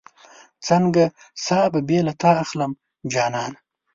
څنګه 0.67 1.03
ساه 1.45 1.65
به 1.71 1.79
بې 1.87 1.99
له 2.07 2.13
تا 2.21 2.31
اخلم 2.43 2.71
جانانه 3.13 3.59